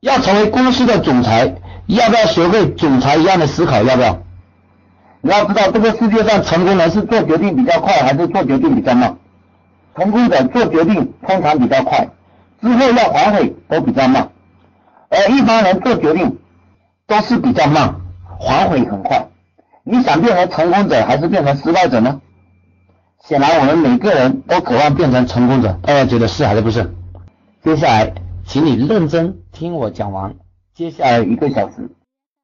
[0.00, 1.54] 要成为公司的总裁，
[1.86, 3.82] 要不要学会总裁一样的思考？
[3.82, 4.18] 要不要？
[5.20, 9.16] 你要知道，这个世界上成功人是做决定比较快，还是做决定比较慢？
[9.96, 12.08] 成功者做决定通常比较快，
[12.62, 14.28] 之后要反悔都比较慢，
[15.08, 16.38] 而一般人做决定
[17.08, 17.96] 都是比较慢，
[18.46, 19.26] 反悔很快。
[19.82, 22.20] 你想变成成功者，还是变成失败者呢？
[23.24, 25.76] 显然，我们每个人都渴望变成成功者。
[25.82, 26.94] 大家觉得是还是不是？
[27.64, 28.12] 接下来，
[28.46, 30.36] 请你认真听我讲完。
[30.72, 31.90] 接下来一个小时，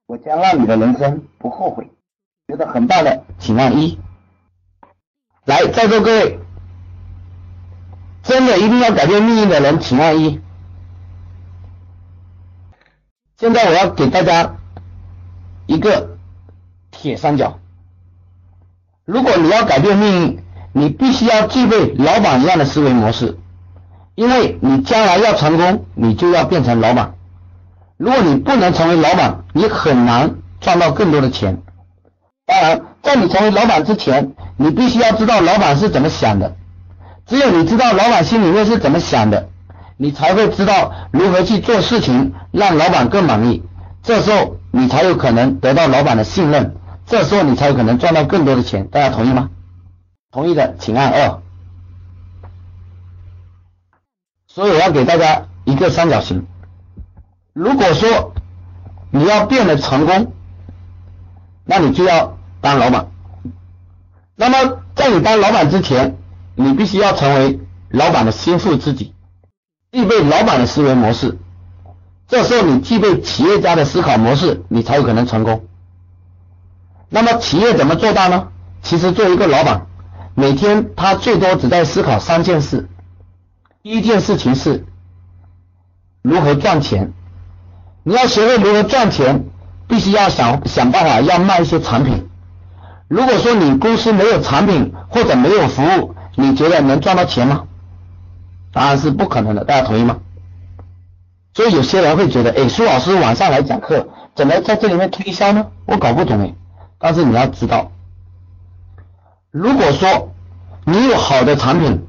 [0.08, 1.88] 我将让你的人生不后悔。
[2.48, 4.00] 觉得很棒的，请按一。
[5.44, 6.40] 来，在座各位，
[8.24, 10.40] 真的一定要改变命运的人，请按一。
[13.38, 14.56] 现在我要给大家
[15.66, 16.18] 一个
[16.90, 17.60] 铁三角。
[19.04, 23.38] 如果你要改变命运，你必须要具备老板一样的思维模式，
[24.14, 27.14] 因为你将来要成功，你就要变成老板。
[27.96, 31.62] 如果你不能成为老板，你很难赚到更多的钱。
[32.46, 36.54] 当然，在你成为老板之前，你必须要知道老板是怎么想的。
[37.26, 39.48] 只有你知道老板心里面是怎么想的，
[39.96, 43.62] 你才会知道如何去做事情，让老板更满意。
[44.02, 46.76] 这时候，你才有可能得到老板的信任。
[47.06, 48.86] 这时候，你才有可能赚到更多的钱。
[48.88, 49.50] 大家同意吗？
[50.30, 51.40] 同意的，请按二。
[54.54, 56.46] 所以我要给大家一个三角形。
[57.52, 58.32] 如果说
[59.10, 60.32] 你要变得成功，
[61.64, 63.08] 那你就要当老板。
[64.36, 66.16] 那么在你当老板之前，
[66.54, 69.12] 你必须要成为老板的心腹知己，
[69.90, 71.36] 具备老板的思维模式。
[72.28, 75.64] 这时候你具备企业家的思考模式，你才有可能成功。
[77.08, 78.50] 那么企业怎么做大呢？
[78.82, 79.88] 其实做一个老板，
[80.36, 82.88] 每天他最多只在思考三件事。
[83.84, 84.86] 第一件事情是
[86.22, 87.12] 如何赚钱，
[88.02, 89.44] 你要学会如何赚钱。
[89.86, 92.26] 必须要想想办法要卖一些产品。
[93.06, 97.66] 如果说你公司没有产品或者没有服务，你觉得能赚到钱吗？
[98.72, 100.16] 答案是不可能的，大家同意吗？
[101.52, 105.66] 所以有些人会觉得，哎，苏老师晚上来讲课，怎么在这里面推销呢？
[105.84, 106.54] 我搞不懂哎。
[106.98, 107.92] 但是你要知道，
[109.50, 110.32] 如果说
[110.86, 112.06] 你有好的产品，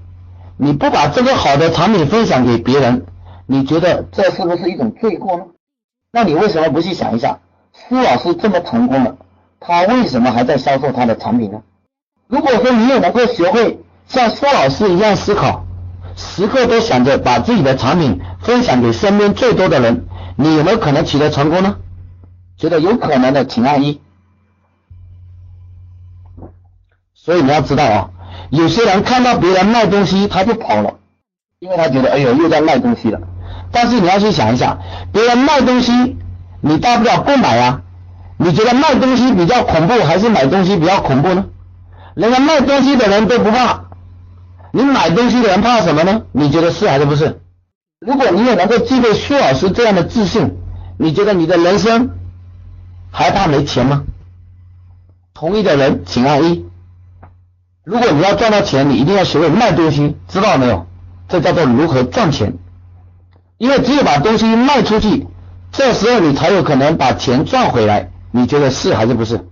[0.57, 3.05] 你不把这个好的产品分享给别人，
[3.45, 5.45] 你觉得这是不是一种罪过呢？
[6.11, 7.39] 那你为什么不去想一下？
[7.73, 9.17] 苏老师这么成功了，
[9.59, 11.61] 他为什么还在销售他的产品呢？
[12.27, 15.65] 如果说你也能够学会像苏老师一样思考，
[16.15, 20.05] 时刻都想着把自己的产品分享给身边最多的人，
[20.38, 21.77] 你有没有可能取得成功呢？
[22.57, 23.99] 觉得有可能的，请按一。
[27.13, 28.09] 所以你要知道啊，
[28.50, 30.95] 有些人看到别人卖东西他就跑了，
[31.59, 33.19] 因为他觉得哎呦又在卖东西了。
[33.72, 34.78] 但是你要去想一下，
[35.11, 36.17] 别人卖东西。
[36.61, 37.81] 你大不了不买啊？
[38.38, 41.45] 你觉得卖东西比较恐怖，还是买东西比较恐怖呢？
[42.16, 43.83] 人家卖东西的人都不怕，
[44.72, 46.23] 你买东西的人怕什么呢？
[46.31, 47.39] 你觉得是还是不是？
[48.00, 50.57] 如果你也能够具备苏老师这样的自信，
[50.97, 52.09] 你觉得你的人生
[53.12, 54.03] 还怕没钱吗？
[55.35, 56.66] 同意的人请按一。
[57.85, 60.88] 如果你要赚到钱，你一定要学会卖东西，知道没有？
[61.28, 62.57] 这叫做如何赚钱，
[63.57, 65.28] 因为只有把东西卖出去。
[65.72, 69.47] 这时候你才有可能把钱赚回来，你觉得是还是不是？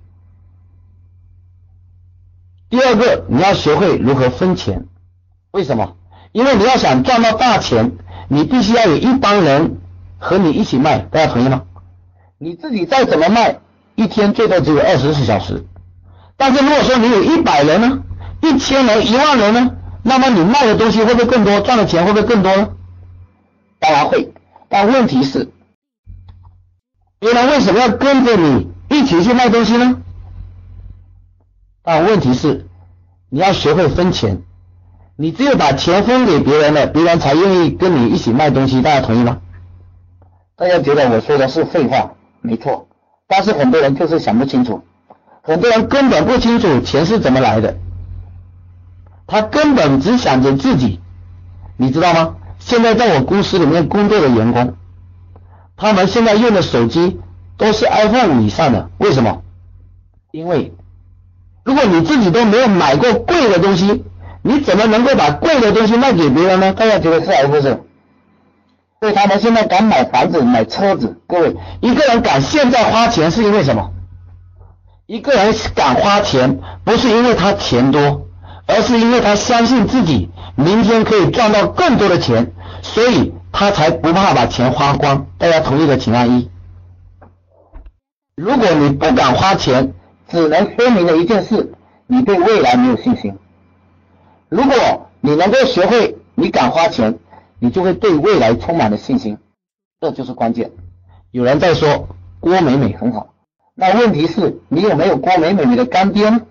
[2.70, 4.86] 第二个，你要学会如何分钱。
[5.52, 5.96] 为什么？
[6.32, 7.92] 因为你要想赚到大钱，
[8.30, 9.78] 你必须要有一帮人
[10.18, 11.64] 和你一起卖，大家同意吗？
[12.40, 13.60] 你自己再怎么卖，
[13.94, 15.66] 一天最多只有二十四小时。
[16.36, 18.00] 但是如果说你有一百人呢，
[18.44, 19.72] 一千人、一万人呢，
[20.04, 21.62] 那么你卖的东西会不会更多？
[21.62, 22.70] 赚的钱会不会更多呢？
[23.80, 24.34] 当然会，
[24.68, 25.50] 但问题是。
[27.20, 30.02] 别人为什么要跟着你一起去卖东西呢？
[31.84, 32.68] 但问题是，
[33.30, 34.42] 你要学会分钱。
[35.16, 38.81] 你只有把钱分给别人了，别人才愿意跟你一起卖东西。
[38.81, 39.40] 大家同意吗？
[40.58, 42.12] 大家觉得我说的是废话？
[42.42, 42.88] 没错。
[43.25, 44.84] 但是很多人就是想不清楚，
[45.44, 47.78] 很多人根本不清楚钱是怎么来的，
[49.28, 51.00] 他根本只想着自己。
[51.78, 52.36] 你知道吗？
[52.60, 54.75] 现在在我公司里面工作的员工。
[55.75, 57.20] 他们现在用的手机
[57.58, 59.42] 都是 iPhone 五以上的，为什么？
[60.31, 60.74] 因为
[61.64, 64.04] 如果你自己都没有买过贵的东西，
[64.42, 66.74] 你怎么能够把贵的东西卖给别人呢？
[66.74, 67.84] 大家觉得是还是不是？
[69.02, 71.19] 所以他们现在敢买房子、买车子。
[71.28, 73.92] 各位，一个人敢现在花钱是因为什么？
[75.06, 78.23] 一个人敢花钱，不是因为他钱多，
[78.65, 82.51] 而是因为他相信自己明天可以赚到更多的钱，
[82.81, 83.33] 所以。
[83.56, 85.27] 他才不怕把钱花光。
[85.38, 86.50] 大家同意的，请按一。
[88.36, 89.94] 如果你不敢花钱，
[90.27, 91.71] 只能说明了一件事：
[92.07, 93.38] 你对未来没有信心。
[94.50, 97.19] 如果你能够学会，你敢花钱，
[97.59, 99.38] 你就会对未来充满了信心。
[100.01, 100.71] 这就是关键。
[101.30, 102.07] 有人在说
[102.39, 103.36] 郭美美很好，
[103.75, 106.42] 那问题是你有没有郭美美你的干爹呢？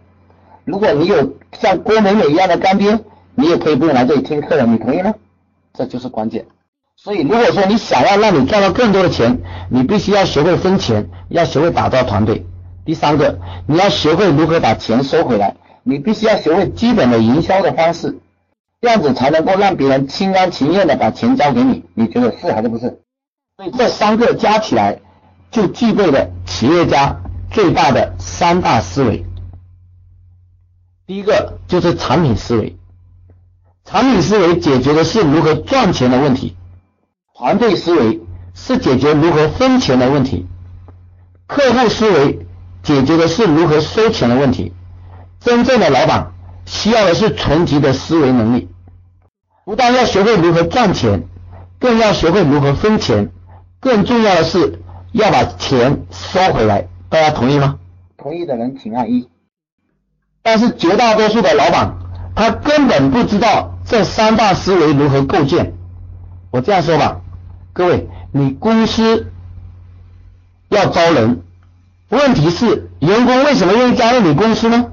[0.65, 2.99] 如果你有像郭美美一样的干爹，
[3.35, 5.15] 你也可以不用来这里听课了，你同意吗？
[5.75, 6.47] 这就是关键。
[6.97, 9.39] 所以，如果说你想要让你赚到更多的钱，
[9.71, 12.47] 你必须要学会分钱，要学会打造团队。
[12.85, 18.19] 第三个，你要学会如何把钱收回来，你必须要学会基本的营销的方式，
[18.81, 21.85] 这样子才能够让别人心甘情愿的把钱交给你。
[21.95, 23.01] 你觉得是还是不是？
[23.57, 24.99] 所以这三个加起来，
[25.51, 27.21] 就具备了企业家
[27.51, 29.25] 最大的三大思维。
[31.13, 32.75] 第一个就是产品思维，
[33.85, 36.55] 产品思维解决的是如何赚钱的问题；
[37.35, 38.23] 团队思维
[38.55, 40.47] 是解决如何分钱的问题；
[41.47, 42.47] 客户思维
[42.83, 44.73] 解决的是如何收钱的问题。
[45.39, 46.33] 真正的老板
[46.65, 48.71] 需要的是纯级的思维能力，
[49.67, 51.25] 不但要学会如何赚钱，
[51.79, 53.31] 更要学会如何分钱，
[53.81, 54.81] 更重要的是
[55.13, 56.89] 要把钱收回来。
[57.11, 57.79] 大家同意吗？
[58.17, 59.29] 同意的人请按一。
[60.43, 61.97] 但是绝大多数的老板，
[62.35, 65.75] 他根本不知道这三大思维如何构建。
[66.51, 67.21] 我这样说吧，
[67.73, 69.31] 各位，你公司
[70.69, 71.43] 要招人，
[72.09, 74.87] 问题是员工为什么愿意加入你公司呢？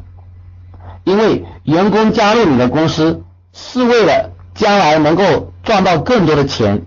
[1.03, 6.85] 因为员工加入你的公司是为了将来能够赚到更多的钱，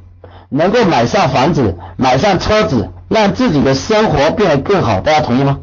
[0.49, 5.01] 能够买上房子、买上车子，让自己的生活变得更好。
[5.01, 5.59] 大家同意吗？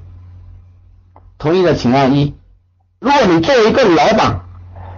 [1.37, 2.35] 同意的请按一。
[2.99, 4.41] 如果你作为一个老板，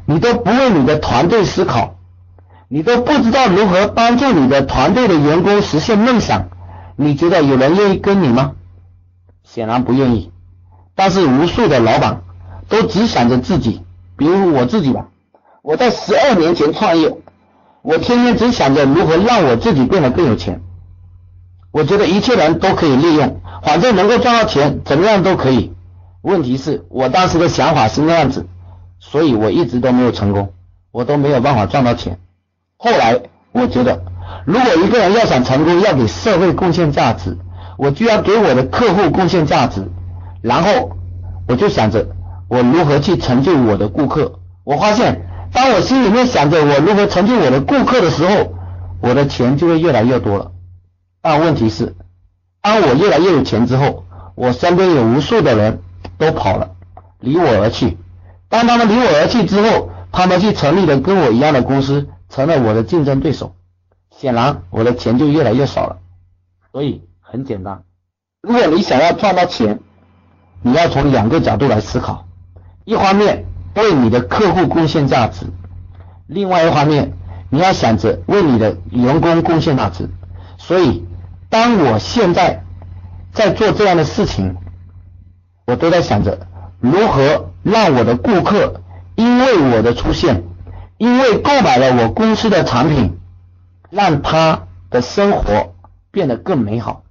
[0.06, 1.96] 你都不为你的团队思考，
[2.68, 6.50] 你都不知道如何帮助你的团队的员工实现梦想，
[6.96, 8.54] 你觉得有人愿意跟你吗？
[9.44, 10.32] 显然不愿意。
[10.96, 12.22] 但是无数的老板
[12.70, 13.84] 都只想着自己，
[14.18, 15.08] 比如我自己吧，
[15.62, 17.16] 我在十二年前创业，
[17.84, 20.62] 我天天只想着如何让我自己变得更有钱。
[21.72, 25.72] 我觉得一切人都可以利用，反正能够赚到钱，怎么样都可以。
[26.22, 28.46] 问题是我当时的想法是那样子，
[29.00, 30.54] 所以我一直都没有成功，
[30.92, 32.20] 我都没有办法赚到钱。
[32.78, 33.20] 后来
[33.52, 34.04] 我觉得，
[34.46, 37.38] 如果一个人要想成功，要给社会贡献价值，
[37.78, 39.90] 我就要给我的客户贡献价值。
[40.42, 40.92] 然后
[41.48, 42.08] 我就想着
[42.48, 44.40] 我如何去成就我的顾客。
[44.64, 48.54] 我发现，当我心里面想着我如何成就我的顾客的时候，
[49.02, 50.52] 我的钱就会越来越多了。
[51.22, 51.96] 但问题是，
[52.62, 55.80] 当我越来越有钱之后，我身边有无数的人。
[56.18, 56.72] 都跑了，
[57.20, 57.98] 离我而去。
[58.50, 63.56] 当他们离我而去之后，他们去成立了跟我一样的公司，成了我的竞争对手。
[64.10, 65.98] 显然，我的钱就越来越少了。
[66.72, 67.84] 所以很简单，
[68.42, 69.80] 如果你想要赚到钱，
[70.62, 72.28] 你要从两个角度来思考：
[72.84, 73.46] 一方面
[73.76, 75.46] 为你的客户贡献价值，
[76.28, 77.14] 另外一方面
[77.50, 80.10] 你要想着为你的员工贡献价值。
[80.58, 81.06] 所以，
[81.50, 82.64] 当我现在
[83.32, 84.58] 在做这样的事情。
[85.72, 86.38] 我都在想着
[86.82, 88.82] 如何让我的顾客
[89.16, 90.44] 因为我的出现，
[90.98, 93.18] 因为购买了我公司的产品，
[93.90, 95.74] 让他的生活
[96.12, 97.04] 变得更美好。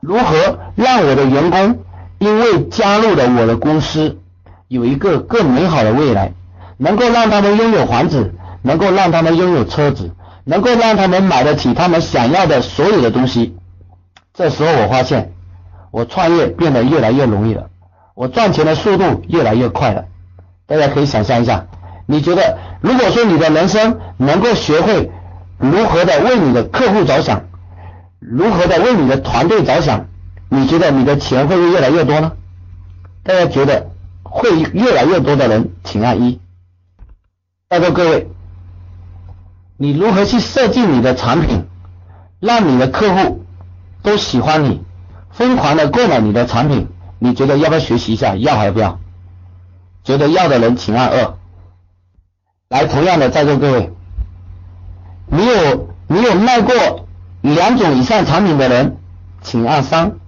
[0.00, 1.78] 如何让我的员工
[2.18, 4.18] 因为加入了我的公司，
[4.66, 6.32] 有一个更美好的未来，
[6.78, 13.56] 能够让他们拥有房子，能够让他们拥有车子，能够让他们买得起他们想要的所有的东西。
[14.34, 15.32] 这时候我发现，
[15.92, 17.69] 我创业变得越来越容易了。
[18.14, 20.04] 我赚钱的速度越来越快了，
[20.66, 21.66] 大家可以想象一下，
[22.06, 25.10] 你觉得如果说你的人生能够学会
[25.58, 27.42] 如何的为你的客户着想，
[28.18, 30.06] 如何的为你的团队着想，
[30.48, 32.32] 你觉得你的钱会不会越来越多呢？
[33.22, 33.90] 大家觉得
[34.22, 36.40] 会越来越多的人，请按一。
[37.68, 38.28] 在座各位，
[39.76, 41.64] 你如何去设计你的产品，
[42.40, 43.44] 让你的客户
[44.02, 44.82] 都喜欢你，
[45.30, 46.88] 疯狂的购买你的产品？
[47.22, 48.34] 你觉得要不要学习一下？
[48.34, 48.98] 要还是不要？
[50.02, 51.34] 觉得要的人请按二。
[52.70, 53.92] 来，同样的，在座各位，
[55.26, 56.74] 你有你有卖过
[57.42, 58.96] 两种以上产品的人，
[59.42, 60.18] 请按三。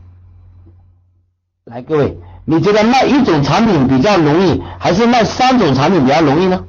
[1.65, 6.65] 来，各位，你觉得卖一种产品比较容易，还是卖三种产品比较容易呢？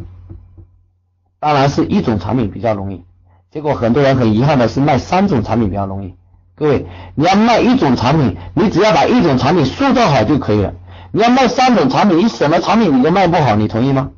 [1.40, 3.04] 当然是一种产品比较容易。
[3.52, 6.16] 结果很多人很遗憾的是卖三种产品比较容易。
[6.56, 10.74] 各位，你要卖一种产品，你只要把一种产品塑造好就可以了。
[11.12, 14.12] 你要卖三种产品，你什么产品你都卖不好，你同意吗？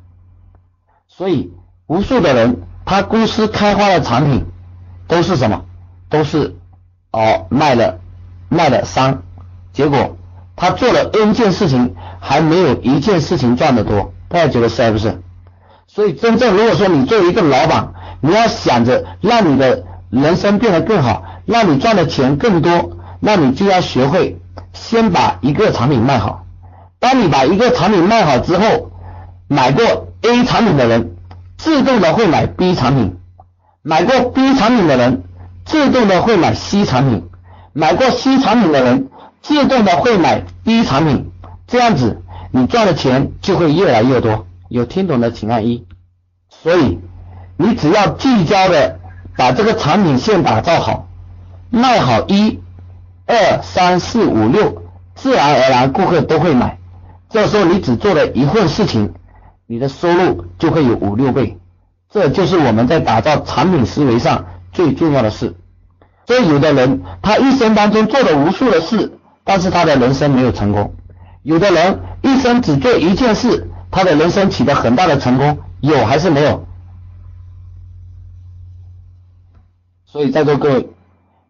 [1.08, 1.50] 所以，
[1.86, 4.44] 无数的人他公司开发的产品
[5.08, 5.64] 都是什么？
[6.08, 6.54] 都是
[7.10, 7.98] 哦卖了
[8.48, 9.22] 卖了三，
[9.72, 10.16] 结果
[10.56, 15.22] 他做了 N 件事情，还没有一件事情赚得多，大家觉得是还不是？
[15.86, 19.84] 所以真正如果说你作为一个老板，你要想着让你的
[20.20, 24.38] 人生变得更好，让你赚的钱更多，那你就要学会
[24.72, 26.44] 先把一个产品卖好。
[26.98, 28.90] 当你把一个产品卖好之后，
[29.48, 31.16] 买过 A 产品的人
[31.56, 33.18] 自动的会买 B 产品，
[33.82, 35.24] 买过 B 产品的人
[35.64, 37.28] 自动的会买 C 产品，
[37.72, 39.08] 买过 C 产品的人
[39.42, 41.30] 自动的会买 D 产品，
[41.66, 44.46] 这样子你赚的钱就会越来越多。
[44.68, 45.86] 有听懂的请按一。
[46.50, 46.98] 所以
[47.56, 48.95] 你只要聚焦的
[49.36, 51.06] 把这个产品线打造好，
[51.70, 52.60] 卖好一、
[53.26, 54.82] 二、三、四、五、六，
[55.14, 56.78] 自然而然顾客都会买。
[57.28, 59.12] 这时候你只做了一份事情，
[59.66, 61.58] 你的收入就会有五六倍。
[62.10, 65.54] 这就是我们在打造产品思维上最重要的事。
[66.26, 70.92] 所以有的人他一生当中做了无数的事，但是他的人生没有成功；
[71.42, 75.58] 有的人一生只做一件事，他的人生取得很大的成功。
[75.80, 76.65] 有还是没有？
[80.16, 80.88] 所以在座各位，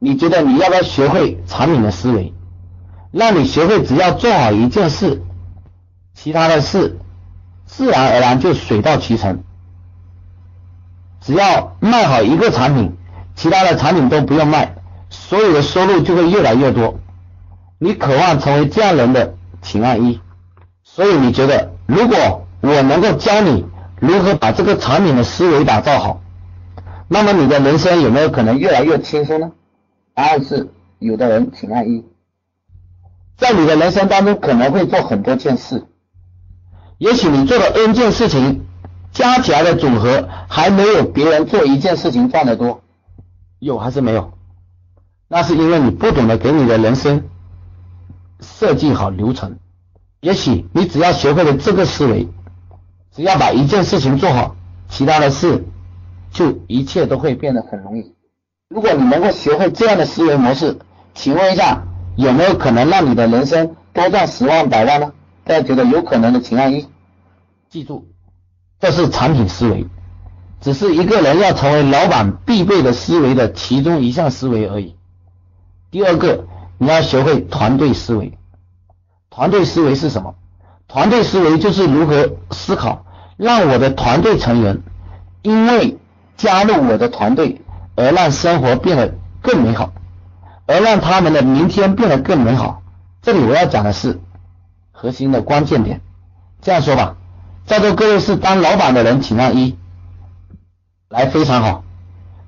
[0.01, 2.35] 你觉得你要不要学会产品的思维，
[3.13, 5.23] 让你学会只要做好一件事，
[6.15, 6.99] 其他的事
[7.65, 9.45] 自然而然就水到渠成。
[11.21, 12.97] 只要卖好一个产品，
[13.37, 14.75] 其他的产品都不用卖，
[15.11, 16.99] 所有的收入就会越来越多。
[17.79, 20.21] 你渴望成为这样人的，请按一。
[20.83, 23.65] 所以你觉得，如果我能够教你。
[24.01, 26.21] 如何把这个产品的思维打造好？
[27.09, 29.53] 那么你的人生有没有可能越来越轻松呢？
[30.15, 32.05] 答案是有的人，请按一。
[33.37, 35.85] 在你的人生当中可能会做很多件事，
[36.99, 38.67] 也许你做的 N 件事情
[39.13, 42.83] 加起来的总和还没有别人做一件事情赚得多，
[43.59, 44.33] 有还是没有？
[45.29, 47.25] 那是因为你不懂得给你的人生
[48.41, 49.59] 设计好流程。
[50.21, 52.29] 也许你只要学会了这个思维。
[53.15, 54.57] 只要把一件事情做好，
[54.91, 55.65] 其他的事
[56.31, 58.15] 就一切都会变得很容易。
[58.69, 60.79] 如果你能够学会这样的思维模式，
[61.15, 61.83] 请问一下，
[62.17, 65.13] 有没有可能让你的人生多赚十万百万呢？
[65.45, 66.89] 大家觉得有可能的，请按一。
[67.71, 68.09] 记住，
[68.81, 69.87] 这是产品思维，
[70.61, 74.97] 只是一个人要成为老板必备的思维的其中一项思维而已。
[75.91, 76.47] 第二个，
[76.79, 78.37] 你要学会团队思维。
[79.31, 80.35] 团队思维是什么？
[80.89, 83.05] 团队思维就是如何思考。
[83.37, 84.83] 让我的团队成员
[85.43, 85.99] 因为
[86.37, 87.63] 加入我的团队
[87.95, 89.93] 而让生活变得更美好，
[90.67, 92.83] 而让他们的明天变得更美好。
[93.23, 94.21] 这里我要讲的是
[94.93, 96.01] 核心的关键点。
[96.61, 97.17] 这样说吧，
[97.67, 99.79] 在座各位是当老板的人，请按一。
[101.09, 101.85] 来，非常好。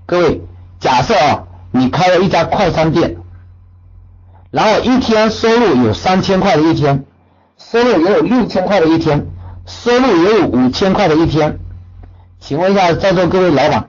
[0.06, 0.42] 各位，
[0.80, 3.16] 假设啊，你开了一家快餐店，
[4.50, 7.04] 然后一天收入有三千块的一天，
[7.56, 9.26] 收入也有六千块的一天。
[9.66, 11.58] 收入也有五千块的一天，
[12.40, 13.88] 请问一下在座各位老板，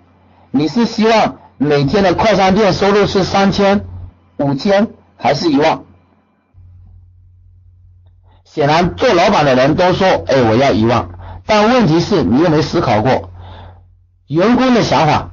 [0.52, 3.86] 你是希望每天的快餐店收入是三千、
[4.38, 4.88] 五千
[5.18, 5.82] 还是一万？
[8.44, 11.08] 显然做老板的人都说，哎，我要一万。
[11.46, 13.32] 但问题是，你有没有思考过
[14.28, 15.30] 员工的想法？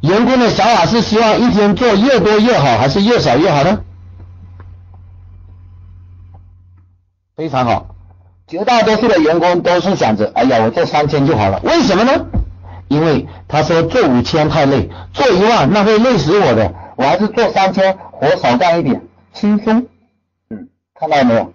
[0.00, 3.80] 员工的想法是希望一天做越多越好，还是越少越好呢？
[7.36, 7.94] 非常好。
[8.46, 11.60] 绝大多数的员工都是想着，哎呀，我做三千就好了。
[11.62, 12.26] 为什么呢？
[12.88, 19.02] 因为他说做五千太累，做一万那会累死我的，我还是做三千，活少干一点，
[19.32, 19.86] 轻松。
[20.50, 21.52] 嗯，看到了没有？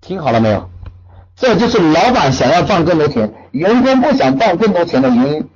[0.00, 0.70] 听好了没有？
[1.36, 5.48] 这就是老板想要赚更多钱，员工不想赚更多钱的原因。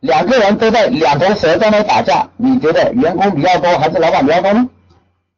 [0.00, 4.68] 两个人都在两头蛇在那打架，你觉得员工比较多还是老板比较多呢？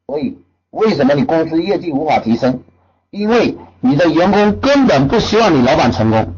[0.07, 0.39] 所以，
[0.71, 2.61] 为什么你公司业绩无法提升？
[3.11, 6.33] 因为你的员工根本不希望你老板成功。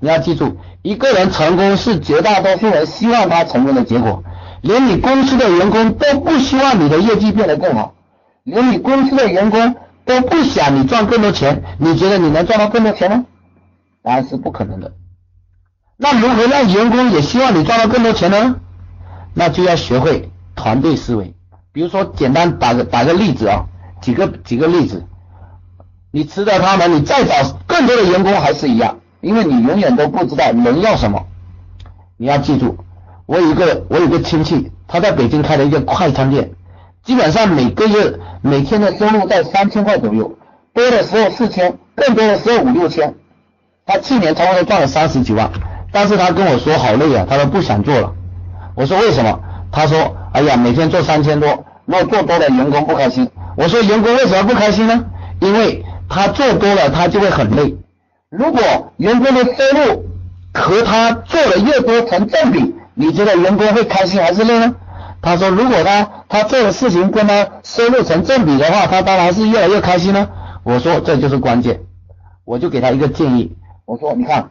[0.00, 4.22] 你要记住，一个人成功是绝大多数人希望他成功的结果。
[4.62, 7.94] 连你公司的员工都不希望你的业绩变得更好，
[8.44, 11.62] 连你公司的员工都不想你赚更多钱。
[11.78, 13.24] 你觉得你能赚到更多钱吗？
[14.02, 14.92] 答案是不可能的。
[15.96, 18.56] 那如何让员工也希望你赚到更多钱呢？
[19.34, 21.34] 那就要学会团队思维。
[21.72, 23.64] 比如说，简单打个打个例子啊，
[24.02, 25.06] 几个几个例子。
[26.10, 31.26] 你辞掉他们，你再找更多的员工还是一样，因为你永远都不知道人要什么。
[32.16, 32.76] 你要记住，
[33.26, 36.50] 我有一个我有个亲戚，他在北京开了一个快餐店，
[37.04, 40.36] 基本上每个月每天的收入在三千块左右，
[40.74, 43.14] 多的时候四千，更多的时候五六千。
[43.86, 45.50] 他去年差不多赚了三十几万，
[45.90, 48.12] 但是他跟我说好累啊，他说不想做了。
[48.74, 49.40] 我说为什么？
[49.72, 53.28] 他说哎呀，每天做三千多，那做多了，员工不开心。
[53.56, 55.04] 我说员工为什么不开心呢？
[55.40, 57.76] 因为他做多了，他就会很累。
[58.30, 60.04] 如果员工的收入
[60.54, 64.76] 和他做的越多成正比，你觉得员工会开心还是累呢？
[65.20, 70.28] 他说，如果他他做的事情跟他收入成正比的话，他当然是越来越开心呢。
[70.62, 71.80] 我说这就是关键，
[72.44, 74.50] 我就给他一个建议，我说你看，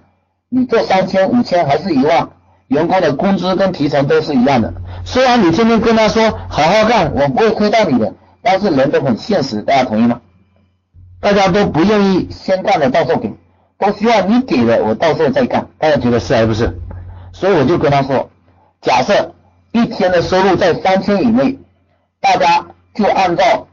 [0.50, 2.30] 你做三千、五千还是一万，
[2.68, 4.74] 员工的工资跟提成都是一样的。
[5.06, 10.20] 虽然你天天跟他说好好干，我不会亏待你的，但是人都很现实，大家同意吗？
[11.22, 13.34] 大家都不愿意先干了到时候给，
[13.80, 15.68] 都需要你给的我到时候再干。
[15.80, 16.78] 大家觉得是还不是？
[17.32, 18.30] 所以我就跟他说，
[18.82, 19.34] 假设
[19.72, 21.58] 一天的收入在三千以内，
[22.20, 23.68] 大家就按照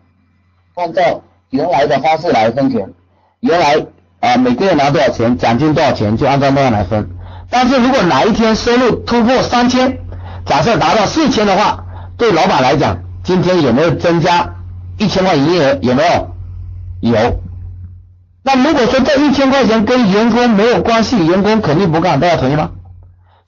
[0.74, 2.88] 按照原来的方式来分钱。
[3.40, 3.86] 原来
[4.20, 7.10] 啊每个月拿多少钱，奖金多少钱，就按照那样来分。
[7.50, 9.98] 但是如果哪一天收入突破三千，
[10.44, 11.84] 假设达到四千的话，
[12.16, 14.54] 对老板来讲，今天有没有增加
[14.98, 15.78] 一千块营业额？
[15.82, 17.12] 有没有？
[17.12, 17.40] 有。
[18.46, 22.70] 那如果说这一千块钱跟员工没有关系，员工肯定不干，大家同意吗？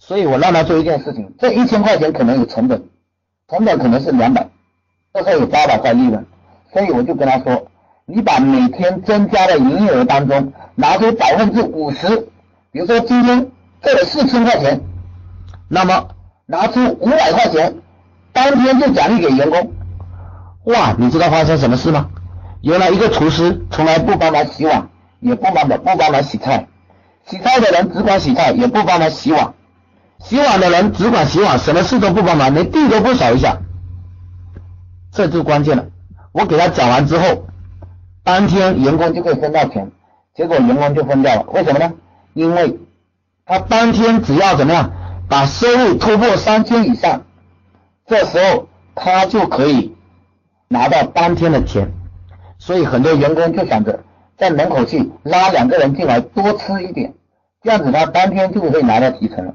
[0.01, 2.83] 所以我让他做一件事情，这一千块钱可能有成本，
[3.49, 4.49] 成本可能是两百，
[5.15, 6.27] 这时候有八百块利润，
[6.73, 7.69] 所以我就跟他说，
[8.07, 12.29] 你把每天增加的营业额当中拿出百分之五十，
[12.73, 14.81] 比如说今天挣了四千块钱，
[15.69, 16.09] 那么。
[16.51, 17.75] 拿出五百块钱，
[18.33, 19.71] 当天就奖励给员工。
[20.65, 22.09] 哇，你知道发生什么事吗？
[22.61, 24.89] 原来一个厨师从来不帮忙洗碗，
[25.21, 26.67] 也不帮忙不帮忙洗菜，
[27.27, 29.55] 洗菜的人只管洗菜，也不帮忙洗碗，
[30.19, 33.59] 洗碗的人只管洗碗，什么事都不帮忙，连地都不扫一下。
[35.13, 35.87] 这就关键了。
[36.33, 37.47] 我给他讲完之后，
[38.25, 39.91] 当天员工就可以分到钱，
[40.35, 41.47] 结果员工就分掉了。
[41.53, 41.93] 为什么呢？
[42.35, 42.79] 因为
[43.47, 44.93] 他当天只要怎么样？
[45.29, 47.25] 把收入突破三千以上，
[48.07, 49.95] 这时候他就可以
[50.69, 51.93] 拿到当天的钱，
[52.59, 54.01] 所以很多员工就想着
[54.37, 57.15] 在门口去拉两个人进来多吃一点，
[57.63, 59.55] 这样子他当天就可以拿到提成了。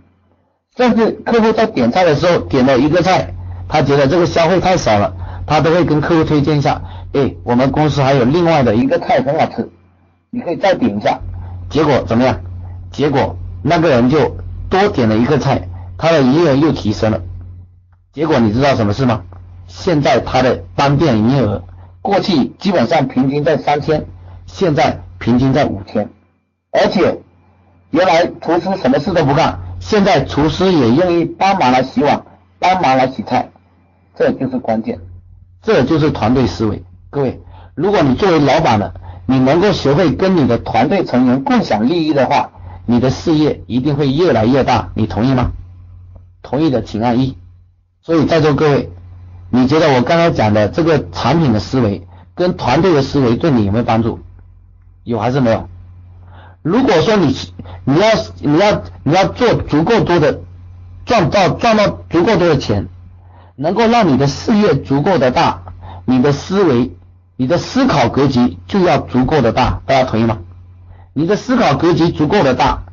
[0.75, 3.33] 甚至客户在点菜的时候点了一个菜，
[3.67, 5.13] 他觉得这个消费太少了，
[5.45, 6.81] 他都会跟客户推荐一下，
[7.13, 9.69] 哎，我们公司还有另外的一个菜很好吃，
[10.31, 11.19] 你可以再点一下。
[11.69, 12.39] 结果怎么样？
[12.91, 14.37] 结果那个人就。
[14.69, 17.21] 多点了一个菜，他的营业额又提升了。
[18.11, 19.21] 结果你知道什么事吗？
[19.67, 21.61] 现在他的单店营业额，
[22.03, 24.05] 过去基本上平均在三千，
[24.45, 26.07] 现在平均在五千。
[26.71, 27.19] 而且
[27.89, 32.23] 原来厨师什么事都不干，现在厨师也愿意帮忙来洗碗，
[32.59, 33.49] 帮忙来洗菜。
[34.15, 34.99] 这就是关键，
[35.63, 36.83] 这就是团队思维。
[37.09, 37.41] 各位，
[37.73, 38.93] 如果你作为老板的，
[39.25, 42.51] 你能够学会跟你的团队成员共享利益的话。
[42.85, 45.53] 你的事业一定会越来越大，你同意吗？
[46.41, 47.37] 同意的请按一。
[48.01, 48.91] 所以在座各位，
[49.55, 54.19] 你觉得我刚才讲的这个产品的思维跟团队的思维对你有没有帮助？
[55.03, 55.69] 有还是没有？
[56.63, 57.37] 如果说你
[57.85, 58.07] 你要
[58.39, 60.41] 你要你要做足够多的
[61.05, 62.87] 赚到赚到足够多的钱，
[63.55, 65.61] 能够让你的事业足够的大，
[66.05, 66.91] 你的思维
[67.35, 70.39] 你的思考格局就要足够的大，大家同意吗？
[71.13, 72.85] 你的思考格局足够的大，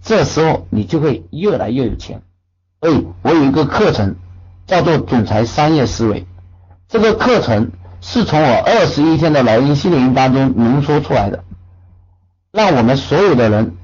[0.00, 2.22] 这时候你就会越来越有钱。
[2.80, 4.16] 所以我有一个课程
[4.68, 6.26] 叫做总裁商业思维，
[6.88, 11.42] 这个课程是从我二十一天的老鹰训练营当中浓缩出来的，
[12.52, 13.76] 让我们所有的人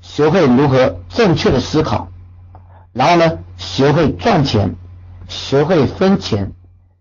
[0.00, 2.08] 学会如何正确的思考，
[2.92, 4.76] 然后呢，学会赚钱，
[5.26, 6.52] 学会分钱，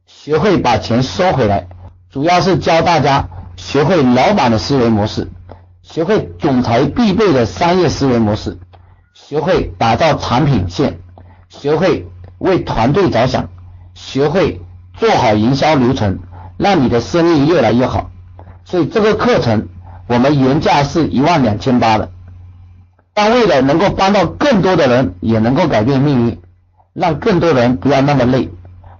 [0.07, 1.67] 学会把钱收回来，
[2.09, 5.29] 主要是教大家学会老板的思维模式。
[5.83, 8.57] 学会总裁必备的商业思维模式，
[9.13, 10.99] 学会打造产品线，
[11.47, 12.07] 学会
[12.39, 13.47] 为团队着想，
[13.93, 14.59] 学会
[14.95, 16.19] 做好营销流程，
[16.57, 18.09] 让你的生意越来越好。
[18.65, 19.67] 所以这个课程
[20.07, 22.09] 我们原价是一万两千八的，
[23.13, 26.39] 但为了能够帮到更多的人，也能够改变命运，
[26.93, 28.49] 让更多人不要那么累，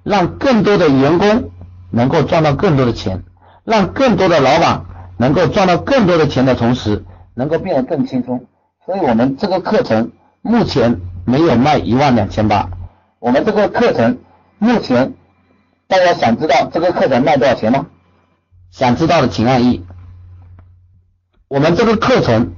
[0.04, 1.49] 让更多的员工
[1.89, 3.23] 能够赚到更多的钱，
[3.65, 4.86] 让更多的老板。
[5.21, 8.45] 能够赚到更多的钱的同时，能够变得更轻松。
[8.86, 12.69] 所以我们这个课程目前没有卖一万两千八。
[13.19, 14.19] 我们这个课程
[14.58, 15.13] 目前，
[15.88, 17.88] 大家想知道这个课程卖多少钱吗？
[18.71, 19.86] 想知道的请按一。
[21.47, 22.53] 我们这个课程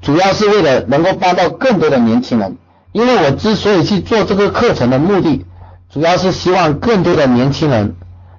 [0.00, 2.56] 主要是为了能够帮到更多的年轻人，
[2.92, 5.44] 因为我之所以去做这个课程的目的，
[5.90, 7.96] 主要是希望更多的年轻人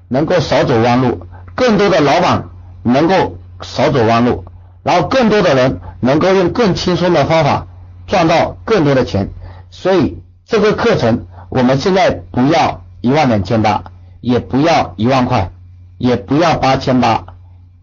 [0.07, 2.49] 能够少走弯路，更多的老板。
[2.81, 4.45] 能够少走弯路，
[4.83, 7.67] 然后更多的人能够用更轻松的方法
[8.07, 9.29] 赚到更多的钱。
[9.69, 13.83] 所以这个课程我们现在不要一万两千八，
[14.19, 15.51] 也不要一万块，
[15.99, 17.23] 也不要八千八，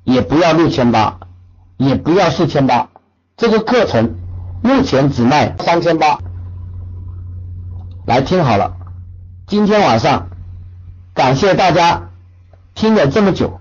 [0.02, 1.20] 也不要六千八，
[1.76, 2.88] 也不要四千八。
[3.36, 4.16] 这个课程
[4.64, 6.18] 目前只卖三千八。
[8.04, 8.74] 来听好了，
[9.46, 10.28] 今天晚上
[11.14, 12.10] 感谢大家
[12.74, 13.60] 听了这么久，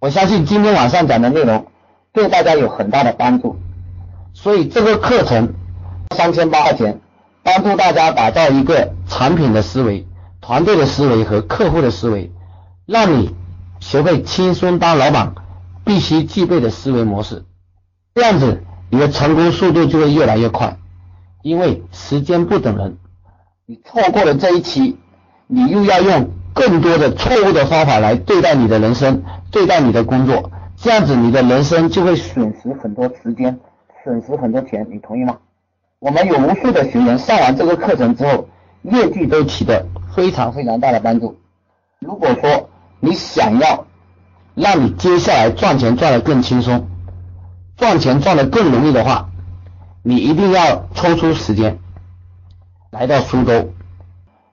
[0.00, 1.66] 我相信今天晚上讲的内容
[2.12, 3.58] 对大家有很大的帮助。
[4.34, 5.54] 所以这个课程
[6.14, 7.00] 三千八块钱，
[7.44, 10.06] 帮助大家打造一个产品的思维、
[10.40, 12.32] 团队的思维和客户的思维，
[12.86, 13.34] 让你
[13.80, 15.34] 学会轻松当老板
[15.84, 17.44] 必须具备的思维模式。
[18.14, 20.78] 这样子，你的成功速度就会越来越快。
[21.42, 22.96] 因为时间不等人，
[23.66, 24.96] 你错过了这一期，
[25.46, 33.60] 你又要用更多的错误的方法来对待你的人生、对待你的工作，这样子你的人生就会损失很多时间。
[34.02, 35.36] 损失很多钱，你同意吗？
[36.04, 38.46] 我们有无数的学员上完这个课程之后，
[38.82, 41.38] 业绩都起的非常非常大的帮助。
[41.98, 42.68] 如果说
[43.00, 43.86] 你想要
[44.54, 46.86] 让你接下来赚钱赚得更轻松，
[47.78, 49.30] 赚钱赚得更容易的话，
[50.02, 51.78] 你一定要抽出时间
[52.90, 53.72] 来到苏州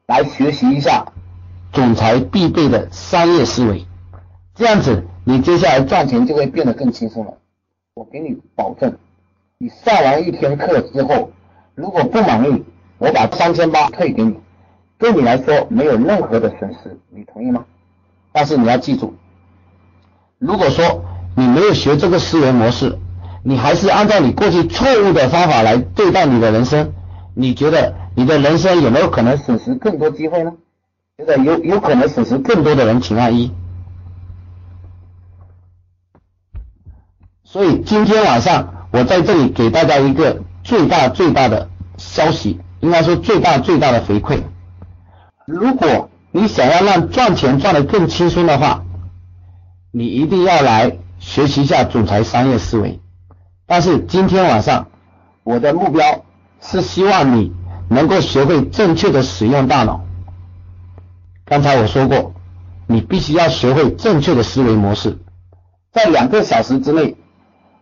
[0.07, 1.05] 来学习一下
[1.73, 3.85] 总裁必备的商业思维，
[4.55, 7.33] 这样子你接下来赚钱就会变得更轻松了。
[7.93, 8.97] 我给你保证。
[9.57, 11.29] 你上完一天课之后，
[11.75, 12.63] 如果不满意，
[12.97, 14.37] 我把三千八退给你，
[14.97, 17.65] 对你来说没有任何的损失，你同意吗？
[18.31, 19.15] 但是你要记住，
[20.37, 21.03] 如果说
[21.35, 22.99] 你没有学这个思维模式，
[23.43, 26.93] 你还是按照你过去错误的方法来对待你的人生，
[27.33, 30.53] 你觉得你的人生有没有可能损失更多机会呢？
[31.17, 33.51] 觉得有有可能损失更多的人，请按一。
[37.43, 38.75] 所以今天晚上。
[38.93, 44.41] 我在这里给大家一个最大最大的消息，应该说最大最大的回馈。
[45.45, 48.83] 如果你想要让赚钱赚得更轻松的话，
[49.91, 52.99] 你一定要来学习一下总裁商业思维。
[53.65, 54.87] 但是今天晚上
[55.43, 56.25] 我的目标
[56.61, 57.53] 是希望你
[57.89, 60.05] 能够学会正确的使用大脑。
[61.45, 62.33] 刚才我说过，
[62.87, 65.17] 你必须要学会正确的思维模式，
[65.91, 67.15] 在两个小时之内。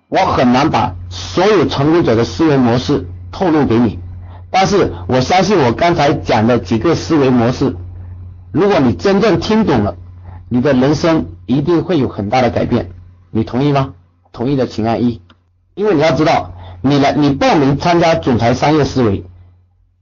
[0.09, 3.99] 我很难把所有成功者的思维模式透露给你，
[4.49, 7.75] 但是我相信我刚才讲的几个思维模式，
[8.51, 9.95] 如果你真正听懂了，
[10.49, 12.89] 你的人生一定会有很大的改变。
[13.29, 13.93] 你同意吗？
[14.31, 15.21] 同意的请按一。
[15.75, 19.23] 因为你要知道，你来你报名参加总裁商业思维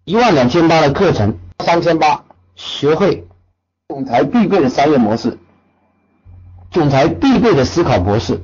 [0.06, 2.24] 一万两千八的课程，三千八
[2.56, 3.28] 学会
[3.89, 5.38] 总裁必备的商业模式，
[6.72, 8.41] 总裁必备的思考模式，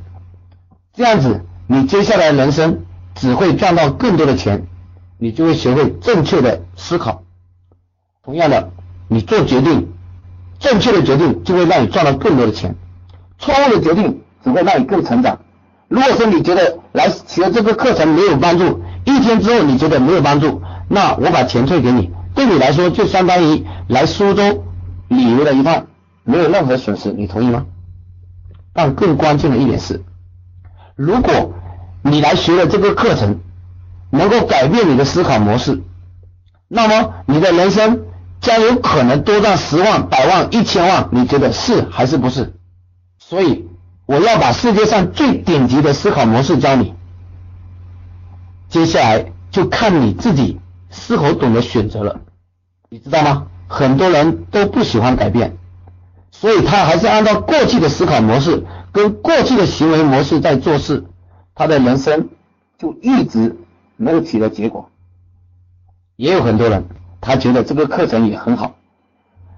[0.93, 1.41] 这样子。
[1.67, 4.67] 你接下来人生只会赚到更多的钱，
[5.17, 7.23] 你就会学会正确的思考。
[8.23, 8.71] 同样的，
[9.08, 9.91] 你做决定，
[10.60, 12.76] 正确的决定就会让你赚到更多的钱，
[13.39, 15.39] 错误的决定只会让你更成长。
[15.88, 24.63] 如果说你觉得来学这个课程没有帮助，一天之后你觉得没有帮助，那我把钱退给你，对你来说就相当于来苏州
[25.08, 25.88] 旅游了一趟，
[26.23, 27.65] 没有任何损失，你同意吗？
[28.73, 30.02] 但更关键的一点是，
[30.95, 31.53] 如果
[32.01, 33.39] 你来学了这个课程，
[34.10, 35.82] 能够改变你的思考模式，
[36.67, 38.06] 那么你的人生
[38.41, 41.10] 将有可能多赚十万、百万、一千万。
[41.12, 42.53] 你觉得是还是不是？
[43.17, 43.67] 所以
[44.06, 46.93] 我要把世界上最顶级的思考模式教你。
[48.69, 50.60] 接下来就看你自己
[50.91, 52.21] 是否懂得选择了，
[52.89, 53.47] 你知道吗？
[53.67, 55.58] 很多人都不喜欢改变，
[56.43, 61.06] 所以他还是按照过去的思考模式跟过去的行为模式在做事。
[61.56, 62.27] 他的人生
[62.77, 63.56] 就一直
[63.95, 64.89] 没有取得结果，
[66.17, 66.84] 也有很多人
[67.21, 68.75] 他觉得这个课程也很好，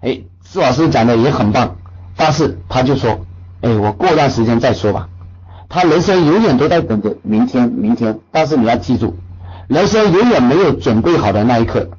[0.01, 1.75] 哎，施老师讲的也很棒，
[2.15, 3.25] 但是他就说，
[3.61, 5.09] 哎，我过段时间再说吧。
[5.67, 8.19] 他人生永远都在等着明天，明天。
[8.31, 9.15] 但是你要记住，
[9.67, 11.89] 人生永远没有准备好的那一刻。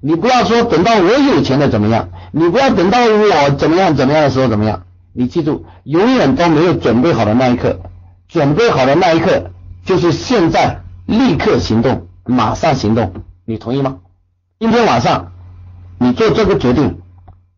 [0.00, 4.82] 你不要说等到我有钱了怎么样，你不要等到我怎么样怎么样的时候怎么样。
[5.12, 7.80] 你记住，永远都没有准备好的那一刻。
[8.28, 9.50] 准备好的那一刻，
[9.84, 13.12] 就是现在，立刻行动，马上行动，
[13.44, 13.98] 你同意吗？
[14.58, 15.32] 今天晚上
[15.98, 16.98] 你做这个决定，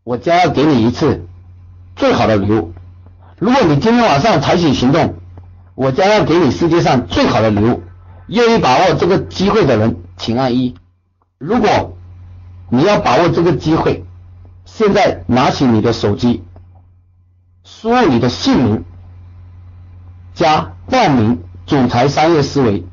[0.05, 1.27] 我将要给你一次
[1.97, 2.73] 最好的礼物。
[3.39, 5.15] 如果你今天晚上采取行动，
[5.75, 7.83] 我将要给你世界上最好的礼物。
[8.27, 10.75] 愿意把握这个机会的人，请按一。
[11.39, 11.97] 如果
[12.71, 14.05] 你要把握这个机会，
[14.65, 16.45] 现在拿起你的手机，
[17.65, 18.85] 输入你的姓名。
[20.35, 22.85] 加报名总裁商业思维，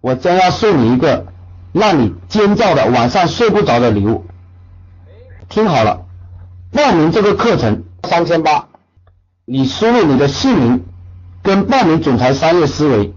[0.00, 1.26] 我将要送你一个
[1.72, 4.24] 让你尖叫的晚上睡不着的礼物。
[5.48, 6.04] 听好了，
[6.72, 8.66] 报名这个课程三千八，
[9.44, 10.84] 你输入你的姓名
[11.42, 13.14] 跟报名总裁商业思维，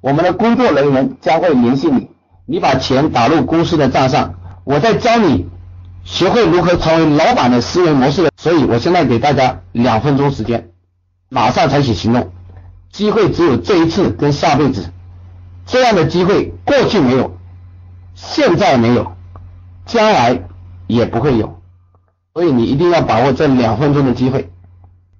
[0.00, 2.10] 我们的工作人员将会联系你，
[2.46, 5.48] 你把钱打入公司的账上，我在教你
[6.04, 8.30] 学会如何成为老板的思维模式。
[8.36, 10.70] 所以我现在给大家两分钟时间，
[11.30, 12.30] 马上采取行动，
[12.92, 14.90] 机会只有这一次跟下辈子，
[15.64, 17.38] 这样的机会过去没有，
[18.14, 19.16] 现在没有，
[19.86, 20.42] 将来
[20.86, 21.58] 也不会有。
[22.34, 24.50] 所以你一定要把握这两分钟的机会。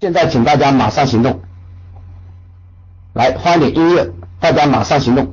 [0.00, 1.40] 现在请大家马上行动，
[3.14, 5.33] 来放点音乐，大家马上行动。